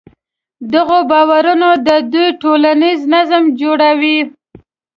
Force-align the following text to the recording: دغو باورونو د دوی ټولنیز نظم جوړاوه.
دغو 0.73 0.99
باورونو 1.11 1.69
د 1.87 1.89
دوی 2.11 2.27
ټولنیز 2.41 2.99
نظم 3.13 3.43
جوړاوه. 3.59 4.17